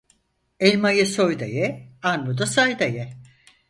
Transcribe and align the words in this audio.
Elmayı 0.59 1.07
soy 1.07 1.39
da 1.39 1.45
ye, 1.45 1.89
armudu 2.03 2.45
say 2.45 2.79
da 2.79 2.85
ye. 2.85 3.13